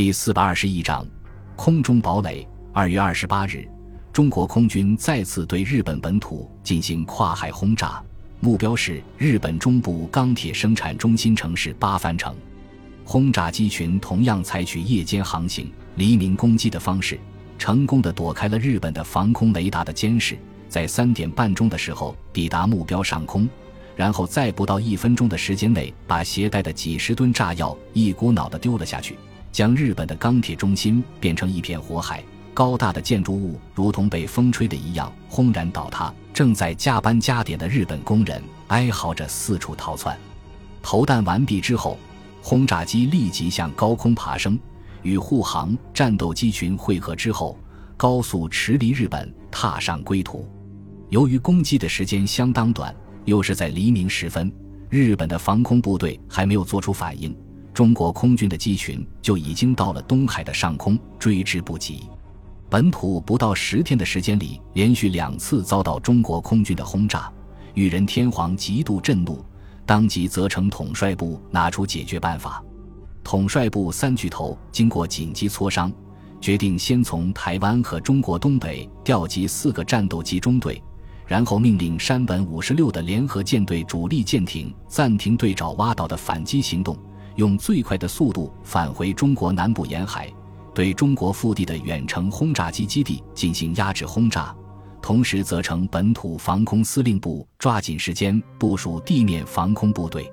[0.00, 1.06] 第四百二十一章，
[1.56, 2.48] 空中堡垒。
[2.72, 3.68] 二月二十八日，
[4.14, 8.02] 中国空军再次对日本本土进行跨海轰炸，
[8.40, 12.34] 目标是日本中部钢铁生产中心城市八幡城。
[13.04, 17.20] 轰炸机群同样采取夜间航行、黎明攻击的方式，
[17.58, 20.34] 成功的躲开了日本的防空雷达的监视，
[20.66, 23.46] 在三点半钟的时候抵达目标上空。
[23.94, 29.18] 然后在不到一分钟的时间内，把携带的几十吨炸药一股脑的丢了下去，
[29.52, 32.22] 将日本的钢铁中心变成一片火海。
[32.52, 36.12] 高大的建筑物如同被风吹的一样轰然倒塌。
[36.32, 40.16] 正在加班加点的日本工人哀嚎着四处逃窜。
[40.82, 41.98] 投弹完毕之后，
[42.42, 44.58] 轰炸机立即向高空爬升，
[45.02, 47.58] 与护航战斗机群汇合之后，
[47.96, 50.48] 高速驰离日本，踏上归途。
[51.08, 52.94] 由于攻击的时间相当短。
[53.26, 54.50] 又是在黎明时分，
[54.88, 57.36] 日本的防空部队还没有做出反应，
[57.72, 62.02] 中国空军的机群就已经到了东海的上空，追之不及。
[62.68, 67.32] 本土不到十天的时间里，连续两次遭到中国空军的轰炸，
[67.74, 69.44] 裕仁天皇极度震怒，
[69.86, 72.62] 当即责成统帅部拿出解决办法。
[73.24, 75.92] 统帅部三巨头经过紧急磋商，
[76.40, 80.82] 决定先从台湾和中国东北调集四个战斗机中队。
[81.26, 86.96] 然后命令山本五十六的联合舰队主力舰艇暂停对爪哇岛的反击行动，
[87.40, 90.30] 用最快的速度返回中国南部沿海，
[90.74, 94.54] 对中国腹地的远程轰炸机基地进行压制轰炸。
[95.00, 100.30] 同时，责成本土防空司令部抓紧时间部署地面防空部队。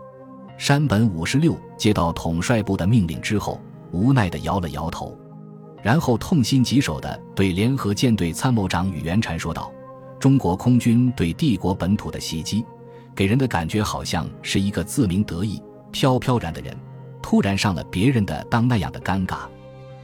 [0.58, 3.62] 山本五十六接到统帅部的命令之后，
[3.94, 5.18] 无奈地摇了摇头，
[5.82, 9.72] 然后痛心疾首地对联合舰队参谋长宇元禅说道。
[10.20, 12.66] 中国空军对帝国本土的袭击，
[13.16, 16.76] 给人的感觉好像是一个自鸣得意、飘飘然的人，
[17.30, 19.40] 突然上了别人的当那样的尴尬。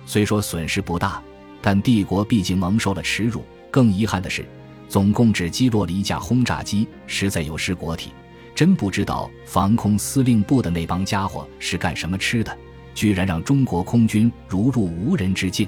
[0.05, 1.23] 虽说损失不大，
[1.61, 3.45] 但帝国毕竟蒙受了耻辱。
[3.71, 4.45] 更遗憾的是，
[4.89, 8.11] 总共只击落了一架轰炸机，实在有失国体。
[8.53, 12.53] 真不知道防空司令部的那帮家伙是干什么吃的，
[12.93, 15.65] 居然让中国空军如入无人之境。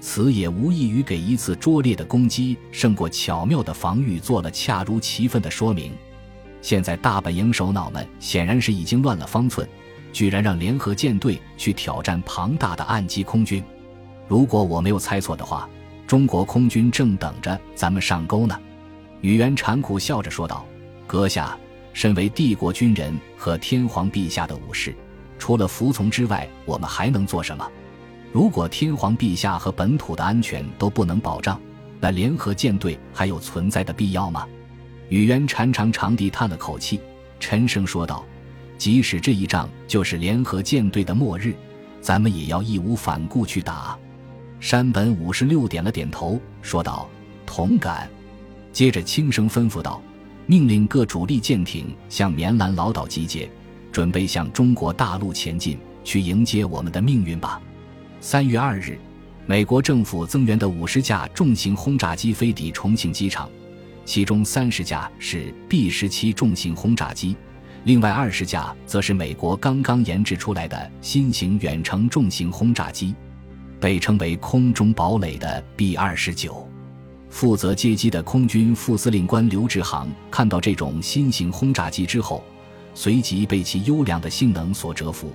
[0.00, 5.92] 此也无异于给一次拙劣的攻击胜过巧妙的防御做了恰如其分的说明。
[6.62, 9.68] 现在大本营首脑们显然是已经乱了方寸，
[10.12, 13.62] 居然让联合舰队去挑战庞大的岸基空军。
[14.26, 15.68] 如果我没有猜错的话，
[16.06, 18.58] 中国空军正等着咱们上钩呢。
[19.20, 20.64] 宇垣禅苦笑着说道
[21.06, 21.58] ：“阁下，
[21.92, 24.94] 身为帝国军人和天皇陛下的武士，
[25.38, 27.68] 除了服从之外，我们还能做什么？”
[28.30, 31.58] 如果天皇陛下和本土的安全都不能保障，
[31.98, 34.46] 那联合舰队还有存在的必要吗？
[35.08, 37.00] 宇渊长长长地叹了口气，
[37.40, 38.24] 沉声说道
[38.78, 41.52] ：“即使这一仗就是联合舰队的末日，
[42.00, 43.98] 咱们也要义无反顾去打。”
[44.60, 47.08] 山本五十六点了点头，说道
[47.44, 48.08] ：“同感。”
[48.72, 50.00] 接着轻声吩咐道
[50.46, 53.50] ：“命令各主力舰艇向棉兰老岛集结，
[53.90, 57.60] 准备向中国大陆前进，去迎接我们的命运吧。”
[58.20, 58.98] 三月二日，
[59.46, 63.48] 美国政府增援的五十架重型轰炸机飞抵重庆机场，
[64.04, 67.36] 其中三十架是 B 十七重型轰炸机，
[67.84, 73.14] 另外二十架则是美国刚刚研制出来的新型远程重型轰炸机，
[73.80, 76.68] 被称为“空中堡垒”的 B 二十九。
[77.30, 82.42] 负责接机的空军副司令官刘志航看到这种新型轰炸机之后，
[82.94, 85.32] 随即被其优良的性能所折服。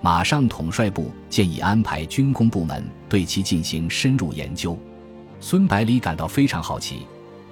[0.00, 4.78] 马上，统帅部建议安排军工部门对其进行深入研究。
[5.40, 7.06] 孙百里感到非常好奇，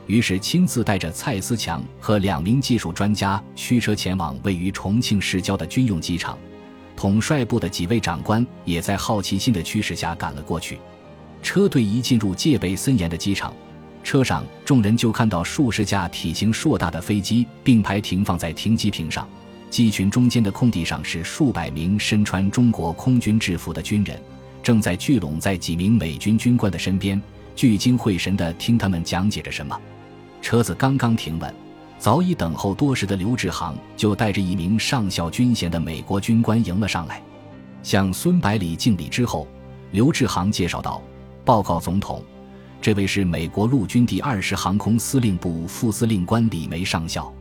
[0.07, 6.39] 于是亲自带着蔡思强和两名技术专家驱车前往位于重庆市郊的军用机场。
[6.97, 10.79] 统帅部的几位长官也在好奇心的驱使下赶了过去。
[11.43, 13.53] 车队一进入戒备森严的机场，
[14.03, 19.29] 车上众人就看到数十架体型硕大的飞机并排停放在停机坪上。
[19.71, 24.17] 机群中间的空地上是数百名身穿中国空军制服的军人，
[24.63, 27.21] 正在聚拢在几名美军军官的身边，
[27.57, 29.77] 聚精会神地听他们讲解着什么。
[30.45, 31.55] 车子刚刚停稳，
[31.99, 37.23] 早已等候多时的刘志航就带着一名上校军衔的美国军官迎了上来，
[37.83, 39.49] 向孙百里敬礼之后，
[39.93, 41.01] 刘志航介绍道
[41.47, 42.23] ：“报告总统，
[42.79, 47.33] 这位是美国陆军第二十航空司令部副司令官李梅上校。”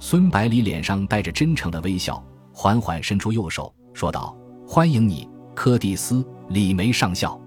[0.00, 2.20] 孙百里脸上带着真诚的微笑，
[2.52, 4.36] 缓缓伸出右手，说道
[4.66, 6.16] ：“欢迎你，柯蒂斯·
[6.48, 7.40] 李梅上校。”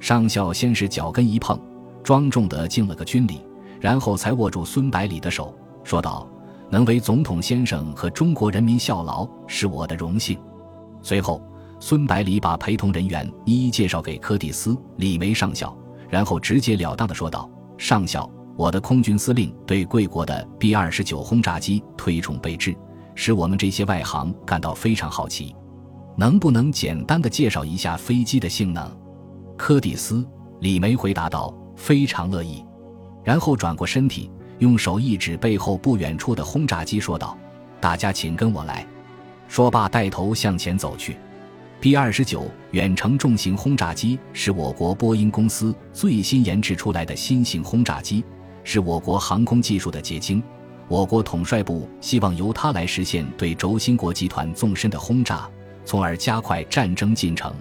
[0.00, 1.56] 上校先是脚跟一碰，
[2.02, 3.40] 庄重地敬了个军礼，
[3.80, 6.28] 然后才握住孙百里的手，说道
[6.70, 10.38] ：“能为总统先生和中国人民效劳，是我的荣幸。”
[11.02, 11.42] 随后，
[11.80, 15.74] 孙百里把陪同人员一一介绍给柯蒂斯·李梅上校，
[16.10, 22.76] 然后直截了当的说道：“上校，我的空军司令对贵国的 B 二十九轰炸机推崇备至，
[23.14, 25.56] 使我们这些外行感到非常好奇。
[26.16, 28.94] 能不能简单的介绍一下飞机的性能？”
[29.56, 30.16] 柯蒂斯·
[30.60, 32.62] 李梅回答道：“非常乐意。”
[33.22, 37.36] 然后转过身体，用手一指背后不远处的轰炸机，说道
[37.80, 38.86] ：“大家请跟我来。”
[39.48, 41.16] 说罢，带头向前走去。
[41.80, 48.22] B 二十九远程重型轰炸机是我国波音公司最新研制出来的新型轰炸机，
[48.64, 50.42] 是我国航空技术的结晶。
[50.88, 55.48] 我国统帅部希望由它来实现对轴心国集团纵深的轰炸，
[55.84, 57.52] 从而加快战争进程。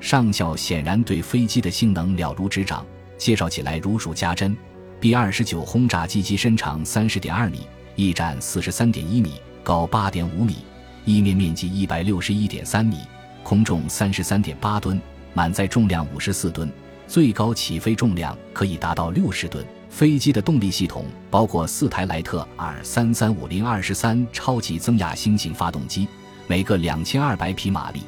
[0.00, 2.84] 上校显然对飞机的性能了如指掌，
[3.16, 4.56] 介绍起来如数家珍。
[5.00, 10.56] B 二十九轰炸机机身长三十点二米，翼展四十三点一米，高八点五米，
[11.04, 12.98] 翼面面积一百六十一点三米。
[13.42, 14.98] 空重三十三点八吨，
[15.34, 16.72] 满载重量五十四吨，
[17.06, 19.62] 最高起飞重量可以达到六十吨。
[19.90, 26.08] 飞机的动力系统包括四台莱特 R 三三五零二十三超级增压新型发动机，
[26.46, 28.00] 每个两千二百匹马力。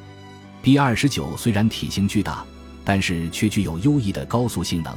[0.62, 2.42] B 二十九虽然体型巨大，
[2.82, 4.96] 但是却具有优异的高速性能，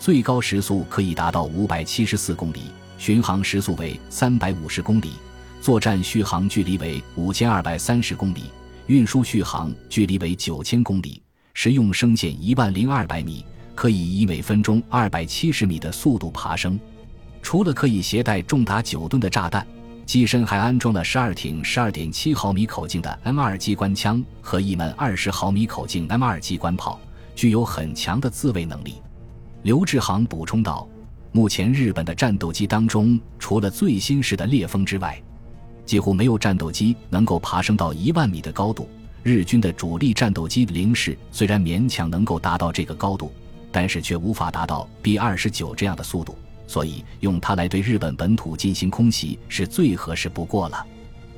[0.00, 2.62] 最高时速可以达到五百七十四公里，
[2.96, 5.12] 巡航时速为三百五十公里，
[5.60, 8.44] 作战续航距离为五千二百三十公里。
[8.86, 13.44] 运输续航距离为九千公里，实用升限一万零二百米，
[13.74, 16.80] 可以以每分钟二百七十米的速度爬升。
[17.42, 19.66] 除了可以携带重达九吨的炸弹，
[20.06, 26.98] 机身还安装了十二挺十二点七毫米口径的 M 二机关枪和一门二十毫米口径 M 二机关炮，
[27.36, 28.94] 具有很强的自卫能力。
[29.62, 30.88] 刘志航补充道
[31.32, 35.20] ：“目前日本的战斗机当中，除了最新式的烈风之外，”
[35.84, 38.88] 几乎没有战斗机能够爬升到一万米的高度。
[39.22, 43.30] 日军的主力战斗机零式虽然勉强能够达到这个高度，
[43.70, 50.86] 但是却无法达到 B 二十九这样的速度，所以用它来对日本本土进行空袭是最合适不过了。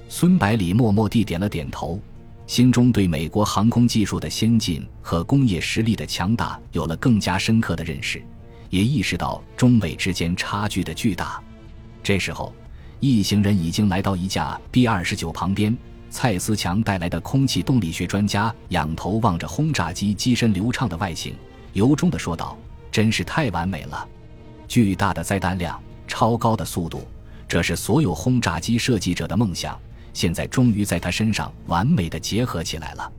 [0.08, 1.98] 孙百里默默地点了点头，
[2.46, 8.22] 心中对美国航空技术的先进和工业实力的强大有了更加深刻的认识，
[8.70, 11.42] 也意识到中美之间差距的巨大。
[12.02, 12.54] 这时候。
[13.04, 15.76] 一行人已经来到一架 B 二十九旁边，
[16.08, 21.34] 蔡思强带来的空气动力学专家仰头望着轰炸机机身流畅的外形，
[21.72, 22.56] 由衷地说道
[22.92, 24.06] ：“真是太完美了！
[24.68, 27.04] 巨大的载弹量，超高的速度，
[27.48, 29.76] 这是所有轰炸机设计者的梦想，
[30.12, 33.12] 现在终于在他身上完美的结合起来了。”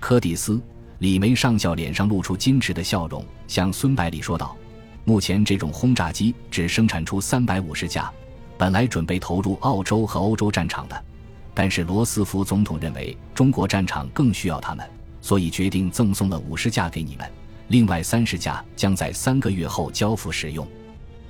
[0.00, 0.54] 柯蒂斯·
[0.98, 4.56] 李梅上校脸上露出矜持的笑容，向孙百里说道
[5.04, 8.10] ：“目前这种轰炸机只生产出三百五十架。”
[8.58, 11.04] 本来准备投入澳洲和欧洲战场的，
[11.52, 14.88] 但是罗斯福总统认为中国战场更需要他们，
[15.20, 17.28] 所以决定赠送了五十架给你们，
[17.68, 20.64] 另外三十架将在三个月后交付使用。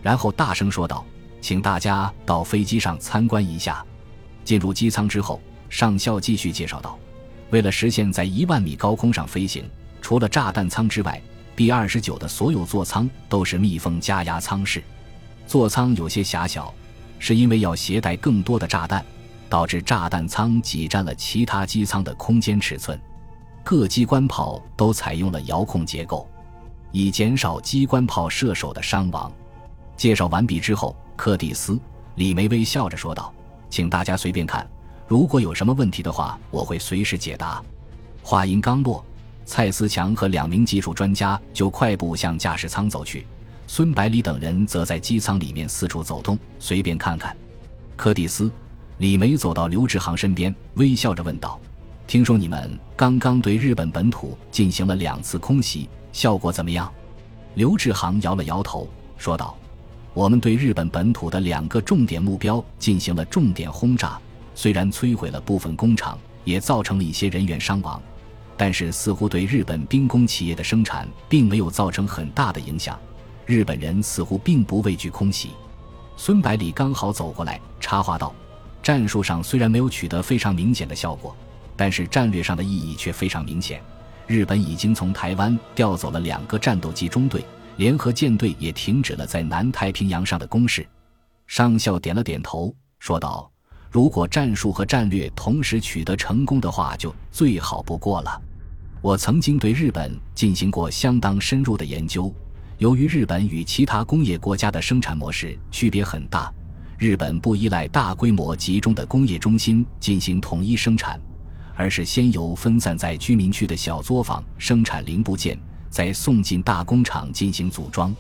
[0.03, 1.07] 然后大声说道
[1.41, 3.83] ：“请大家到飞机上参观一下。”
[4.45, 6.99] 进入机舱之后，上校继续介绍道
[7.51, 9.69] ：“为了实现在一万米高空上飞行，
[10.01, 11.21] 除了炸弹舱之外
[11.55, 14.83] ，B 二十九的所有座舱都是密封加压舱室，
[15.47, 16.73] 座舱有些狭小。”
[17.25, 19.07] 是因为要携带更多的炸弹，
[19.49, 23.01] 导致炸弹舱挤占了其他机舱的空间尺寸。
[23.63, 26.29] 各机关炮都采用了遥控结构，
[26.91, 29.33] 以减少机关炮射手的伤亡。
[29.97, 31.75] 介绍完毕之后，柯蒂斯·
[32.17, 33.33] 李梅微笑着说道
[33.73, 34.69] ：“请大家随便看，
[35.09, 37.65] 如果有什么问题的话，我会随时解答。”
[38.23, 39.03] 话音刚落，
[39.47, 43.27] 蔡思强和两名技术专家就快步向驾驶舱走去。
[43.67, 47.35] 孙百里等人则在机舱里面四处走动，随便看看。
[47.97, 48.53] 柯蒂斯、
[48.99, 51.59] 李梅走到刘志航身边，微笑着问道
[52.07, 56.93] ：“听说你们刚刚对日本本土进行了两次空袭，效果怎么样？”
[57.57, 58.87] 刘志航摇了摇头，
[59.17, 59.57] 说道
[60.15, 64.21] ：“我们对日本本土的两个重点目标进行了重点轰炸，
[64.55, 68.01] 虽然摧毁了部分工厂，也造成了一些人员伤亡，
[68.57, 72.99] 但是似乎对日本兵工企业的生产并没有造成很大的影响。”
[73.45, 75.51] 日本人似乎并不畏惧空袭。
[76.17, 78.33] 孙百里刚好走过来插话道
[78.83, 81.35] ：“战术上虽然没有取得非常明显的效果，
[81.75, 83.83] 但是战略上的意义却非常明显。
[84.27, 87.45] 日本已经从台湾调走了两个战斗机中队，
[87.77, 90.87] 联合舰队也停止了在南太平洋上的攻势。”
[91.47, 93.51] 上校点了点头，说道
[93.91, 98.41] ：“如果战术和战略同时取得成功的话，就最好不过了。
[99.01, 102.33] 我曾经对日本进行过相当深入的研究。”
[102.79, 106.53] 由于日本与其他工业国家的生产模式区别很大，
[106.99, 111.21] 日本不依赖大规模集中的工业中心进行统一生产，
[111.77, 115.57] 而是先由分散在居民区的小作坊生产零部件，
[115.93, 118.13] 再送进大工厂进行组装。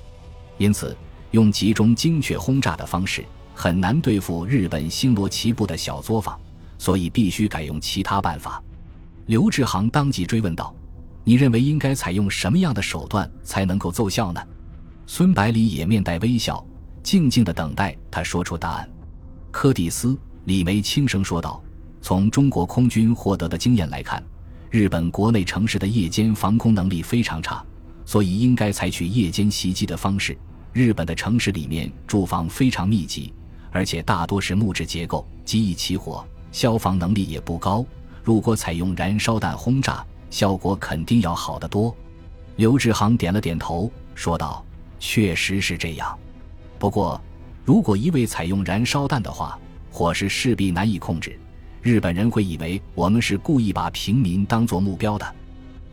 [0.58, 0.96] 因此，
[1.30, 3.24] 用集中精确轰炸的方式
[3.54, 6.38] 很难对付日本星罗棋布的小作坊，
[6.78, 8.62] 所以必须改用其他办法。
[9.26, 10.74] 刘志航当即追问道
[11.24, 14.40] ：“你认为应该采用什么样的手段才能够奏效呢？”
[15.06, 16.64] 孙百里也面带微笑，
[17.02, 18.88] 静静的等待他说出答案。
[19.50, 20.08] 柯蒂斯·
[20.44, 21.62] 李梅轻声说道
[22.02, 24.22] ：“从中国空军获得的经验来看，
[24.72, 27.62] 日本国内城市的夜间防空能力非常差，
[28.06, 30.34] 所以应该采取夜间袭击的方式。
[30.72, 33.34] 日本的城市里面住房非常密集，
[33.70, 37.84] 而且大多是木质结构，极易起火，消防能力也不高。
[38.22, 41.94] 如果采用燃烧弹轰炸，效果肯定要好得多。”
[42.56, 44.64] 刘志航点了点头，说道。
[44.98, 46.18] 确实是这样，
[46.78, 47.20] 不过，
[47.64, 49.58] 如果一味采用燃烧弹的话，
[49.90, 51.38] 火势势必难以控制。
[51.82, 55.34] 日本人会以为我们是故意把平民当作目标的。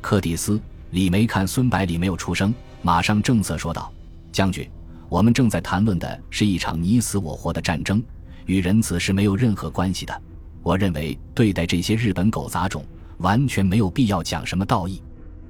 [0.02, 0.54] 柯蒂斯·
[0.92, 2.54] 李梅看孙百里没有出声，
[2.84, 3.92] 马上正色说道
[4.32, 4.70] ：“将军，
[5.10, 8.04] 我们正在谈论的是一场你死我活的战争，
[8.46, 10.22] 与仁慈是没有任何关系的。
[10.62, 12.86] 我认为对待这些日本狗杂种，
[13.18, 15.02] 完全没有必要讲什么道义。”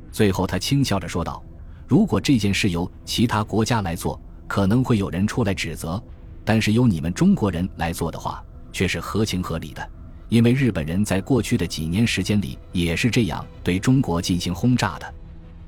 [0.10, 1.43] 最后，他轻笑着说道。
[1.86, 4.17] 如果这件事由其他国家来做，
[4.48, 6.01] 可能会有人出来指责；
[6.46, 8.41] 但是由你们中国人来做的话，
[8.72, 9.89] 却是合情合理的，
[10.29, 15.13] 因为日本人在过去的几年时间里也是这样对中国进行轰炸的。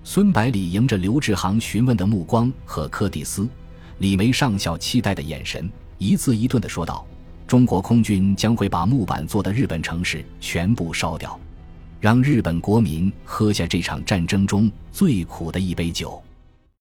[0.03, 3.47] 孙百里迎着刘志航询问的目光和柯蒂斯、
[3.97, 7.05] 李梅上校期待的眼神，一字一顿地说道
[7.45, 11.39] ：“中国空军将会把木板做的日本城市全部烧掉。”
[11.99, 16.19] 让日本国民喝下这场战争中最苦的一杯酒。